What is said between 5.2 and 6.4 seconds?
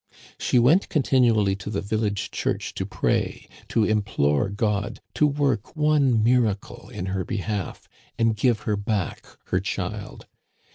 work one